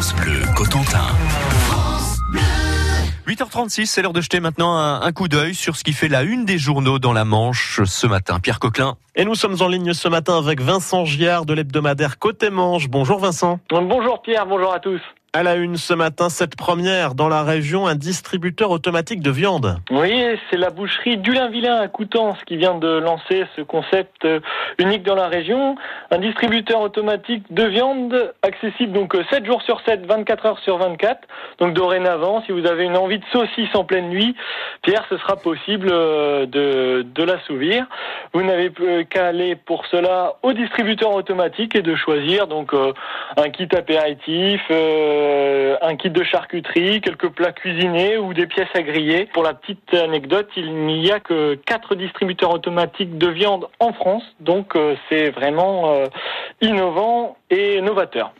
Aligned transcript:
France 0.00 0.14
Bleu 0.14 0.40
Cotentin. 0.56 1.08
8h36, 3.26 3.84
c'est 3.84 4.00
l'heure 4.00 4.14
de 4.14 4.22
jeter 4.22 4.40
maintenant 4.40 4.74
un, 4.78 5.02
un 5.02 5.12
coup 5.12 5.28
d'œil 5.28 5.54
sur 5.54 5.76
ce 5.76 5.84
qui 5.84 5.92
fait 5.92 6.08
la 6.08 6.22
une 6.22 6.46
des 6.46 6.56
journaux 6.56 6.98
dans 6.98 7.12
la 7.12 7.26
Manche 7.26 7.82
ce 7.84 8.06
matin. 8.06 8.40
Pierre 8.40 8.60
Coquelin. 8.60 8.96
Et 9.14 9.26
nous 9.26 9.34
sommes 9.34 9.60
en 9.60 9.68
ligne 9.68 9.92
ce 9.92 10.08
matin 10.08 10.38
avec 10.38 10.62
Vincent 10.62 11.04
Giard 11.04 11.44
de 11.44 11.52
l'hebdomadaire 11.52 12.18
Côté 12.18 12.48
Manche. 12.48 12.88
Bonjour 12.88 13.18
Vincent. 13.18 13.60
Bonjour 13.68 14.22
Pierre, 14.22 14.46
bonjour 14.46 14.72
à 14.72 14.80
tous. 14.80 15.02
À 15.32 15.44
la 15.44 15.54
une 15.54 15.76
ce 15.76 15.94
matin, 15.94 16.28
cette 16.28 16.56
première 16.56 17.14
dans 17.14 17.28
la 17.28 17.44
région, 17.44 17.86
un 17.86 17.94
distributeur 17.94 18.72
automatique 18.72 19.22
de 19.22 19.30
viande. 19.30 19.76
Oui, 19.92 20.24
c'est 20.50 20.56
la 20.56 20.70
boucherie 20.70 21.18
Dulin-Vilain 21.18 21.76
à 21.76 21.86
Coutances 21.86 22.42
qui 22.46 22.56
vient 22.56 22.74
de 22.74 22.98
lancer 22.98 23.44
ce 23.54 23.62
concept 23.62 24.24
euh, 24.24 24.40
unique 24.78 25.04
dans 25.04 25.14
la 25.14 25.28
région. 25.28 25.76
Un 26.10 26.18
distributeur 26.18 26.80
automatique 26.80 27.44
de 27.48 27.62
viande 27.62 28.34
accessible 28.42 28.92
donc 28.92 29.16
7 29.30 29.46
jours 29.46 29.62
sur 29.62 29.80
7, 29.86 30.04
24 30.04 30.46
heures 30.46 30.58
sur 30.64 30.78
24. 30.78 31.20
Donc 31.60 31.74
dorénavant, 31.74 32.42
si 32.46 32.50
vous 32.50 32.66
avez 32.66 32.82
une 32.82 32.96
envie 32.96 33.20
de 33.20 33.24
saucisse 33.32 33.72
en 33.74 33.84
pleine 33.84 34.08
nuit, 34.08 34.34
Pierre, 34.82 35.06
ce 35.10 35.16
sera 35.18 35.36
possible 35.36 35.90
euh, 35.92 36.46
de, 36.46 37.22
l'assouvir. 37.22 37.86
Vous 38.32 38.42
n'avez 38.42 38.72
qu'à 39.08 39.28
aller 39.28 39.54
pour 39.54 39.86
cela 39.86 40.34
au 40.42 40.54
distributeur 40.54 41.14
automatique 41.14 41.76
et 41.76 41.82
de 41.82 41.94
choisir 41.94 42.48
donc 42.48 42.74
euh, 42.74 42.92
un 43.36 43.50
kit 43.50 43.68
apéritif. 43.76 44.60
Euh, 44.72 45.19
un 45.82 45.96
kit 45.96 46.10
de 46.10 46.22
charcuterie, 46.22 47.00
quelques 47.00 47.28
plats 47.28 47.52
cuisinés 47.52 48.18
ou 48.18 48.34
des 48.34 48.46
pièces 48.46 48.68
à 48.74 48.82
griller. 48.82 49.26
Pour 49.32 49.42
la 49.42 49.54
petite 49.54 49.94
anecdote, 49.94 50.48
il 50.56 50.86
n'y 50.86 51.10
a 51.10 51.20
que 51.20 51.54
quatre 51.54 51.94
distributeurs 51.94 52.52
automatiques 52.52 53.18
de 53.18 53.28
viande 53.28 53.66
en 53.78 53.92
France, 53.92 54.22
donc 54.40 54.76
euh, 54.76 54.94
c'est 55.08 55.30
vraiment 55.30 55.90
euh, 55.92 56.06
innovant 56.60 57.36
et 57.50 57.80
novateur. 57.80 58.32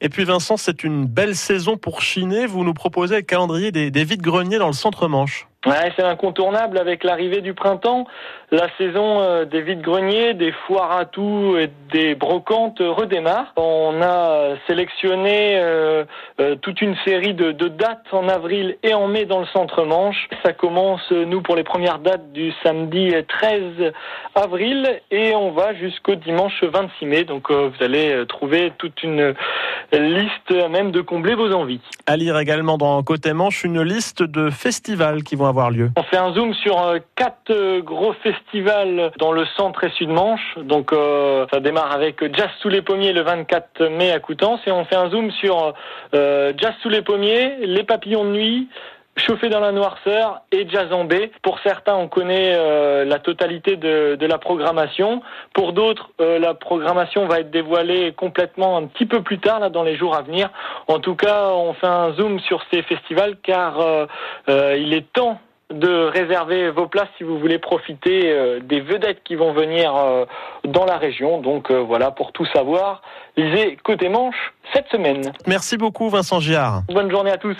Et 0.00 0.08
puis 0.08 0.24
Vincent, 0.24 0.56
c'est 0.56 0.84
une 0.84 1.06
belle 1.06 1.34
saison 1.34 1.76
pour 1.76 2.02
chiner. 2.02 2.46
Vous 2.46 2.62
nous 2.62 2.74
proposez 2.74 3.16
le 3.16 3.22
calendrier 3.22 3.72
des, 3.72 3.90
des 3.90 4.04
vides-greniers 4.04 4.58
dans 4.58 4.68
le 4.68 4.72
centre-manche. 4.72 5.48
Ouais, 5.66 5.92
c'est 5.96 6.04
incontournable 6.04 6.78
avec 6.78 7.02
l'arrivée 7.02 7.40
du 7.40 7.52
printemps. 7.52 8.06
La 8.52 8.68
saison 8.78 9.20
euh, 9.20 9.44
des 9.44 9.60
vides-greniers, 9.60 10.32
des 10.34 10.52
foires 10.52 10.92
à 10.92 11.04
tout 11.04 11.56
et 11.58 11.68
des 11.92 12.14
brocantes 12.14 12.78
redémarre. 12.78 13.52
On 13.56 14.00
a 14.00 14.54
sélectionné 14.68 15.58
euh, 15.58 16.04
euh, 16.40 16.54
toute 16.54 16.80
une 16.80 16.94
série 17.04 17.34
de, 17.34 17.50
de, 17.50 17.66
dates 17.66 18.06
en 18.12 18.28
avril 18.28 18.78
et 18.84 18.94
en 18.94 19.08
mai 19.08 19.26
dans 19.26 19.40
le 19.40 19.46
centre-manche. 19.46 20.28
Ça 20.44 20.52
commence, 20.52 21.10
nous, 21.10 21.42
pour 21.42 21.56
les 21.56 21.64
premières 21.64 21.98
dates 21.98 22.32
du 22.32 22.52
samedi 22.62 23.12
13 23.28 23.92
avril 24.36 25.00
et 25.10 25.34
on 25.34 25.50
va 25.50 25.74
jusqu'au 25.74 26.14
dimanche 26.14 26.62
26 26.62 27.04
mai. 27.04 27.24
Donc 27.24 27.50
vous 27.50 27.82
allez 27.82 28.24
trouver 28.28 28.57
toute 28.78 29.02
une 29.02 29.34
liste 29.92 30.50
à 30.50 30.68
même 30.68 30.90
de 30.90 31.00
combler 31.00 31.34
vos 31.34 31.52
envies. 31.52 31.80
À 32.06 32.16
lire 32.16 32.38
également 32.38 32.78
dans 32.78 33.02
Côté 33.02 33.32
Manche 33.32 33.64
une 33.64 33.82
liste 33.82 34.22
de 34.22 34.50
festivals 34.50 35.22
qui 35.22 35.36
vont 35.36 35.46
avoir 35.46 35.70
lieu. 35.70 35.90
On 35.96 36.02
fait 36.02 36.16
un 36.16 36.32
zoom 36.32 36.54
sur 36.54 36.80
euh, 36.80 36.98
quatre 37.16 37.50
euh, 37.50 37.80
gros 37.80 38.12
festivals 38.22 39.10
dans 39.18 39.32
le 39.32 39.44
centre 39.56 39.84
et 39.84 39.90
sud-manche. 39.90 40.58
Donc 40.58 40.92
euh, 40.92 41.46
ça 41.52 41.60
démarre 41.60 41.92
avec 41.92 42.22
Jazz 42.34 42.50
sous 42.60 42.68
les 42.68 42.82
pommiers 42.82 43.12
le 43.12 43.22
24 43.22 43.84
mai 43.88 44.12
à 44.12 44.20
Coutances 44.20 44.60
et 44.66 44.70
on 44.70 44.84
fait 44.84 44.96
un 44.96 45.10
zoom 45.10 45.30
sur 45.32 45.74
euh, 46.14 46.52
Jazz 46.56 46.74
sous 46.82 46.88
les 46.88 47.02
pommiers, 47.02 47.56
les 47.60 47.84
papillons 47.84 48.24
de 48.24 48.30
nuit, 48.30 48.68
Chauffé 49.18 49.48
dans 49.48 49.60
la 49.60 49.72
noirceur 49.72 50.42
et 50.52 50.68
Jazz 50.68 50.92
en 50.92 51.04
B. 51.04 51.14
Pour 51.42 51.58
certains, 51.60 51.94
on 51.94 52.08
connaît 52.08 52.54
euh, 52.54 53.04
la 53.04 53.18
totalité 53.18 53.76
de, 53.76 54.14
de, 54.14 54.26
la 54.26 54.38
programmation. 54.38 55.22
Pour 55.54 55.72
d'autres, 55.72 56.10
euh, 56.20 56.38
la 56.38 56.54
programmation 56.54 57.26
va 57.26 57.40
être 57.40 57.50
dévoilée 57.50 58.12
complètement 58.12 58.76
un 58.76 58.86
petit 58.86 59.06
peu 59.06 59.22
plus 59.22 59.38
tard, 59.38 59.58
là, 59.60 59.70
dans 59.70 59.82
les 59.82 59.96
jours 59.96 60.14
à 60.14 60.22
venir. 60.22 60.50
En 60.86 61.00
tout 61.00 61.16
cas, 61.16 61.48
on 61.48 61.74
fait 61.74 61.86
un 61.86 62.12
zoom 62.12 62.38
sur 62.40 62.62
ces 62.72 62.82
festivals 62.82 63.36
car 63.42 63.80
euh, 63.80 64.06
il 64.78 64.94
est 64.94 65.12
temps 65.12 65.40
de 65.70 66.06
réserver 66.06 66.70
vos 66.70 66.86
places 66.86 67.08
si 67.18 67.24
vous 67.24 67.38
voulez 67.38 67.58
profiter 67.58 68.58
des 68.62 68.80
vedettes 68.80 69.22
qui 69.22 69.34
vont 69.34 69.52
venir 69.52 69.92
dans 70.64 70.86
la 70.86 70.96
région. 70.96 71.42
Donc 71.42 71.70
voilà, 71.70 72.10
pour 72.10 72.32
tout 72.32 72.46
savoir, 72.46 73.02
lisez 73.36 73.76
Côté 73.84 74.08
Manche 74.08 74.54
cette 74.72 74.88
semaine. 74.88 75.30
Merci 75.46 75.76
beaucoup 75.76 76.08
Vincent 76.08 76.40
Giard. 76.40 76.84
Bonne 76.88 77.10
journée 77.10 77.32
à 77.32 77.36
tous. 77.36 77.54